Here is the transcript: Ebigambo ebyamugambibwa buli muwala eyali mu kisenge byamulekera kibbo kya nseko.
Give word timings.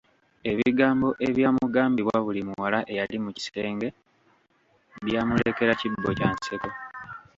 Ebigambo 0.51 1.07
ebyamugambibwa 1.27 2.17
buli 2.25 2.41
muwala 2.47 2.79
eyali 2.91 3.17
mu 3.23 3.29
kisenge 3.37 3.87
byamulekera 5.05 5.73
kibbo 5.79 6.09
kya 6.17 6.29
nseko. 6.35 6.69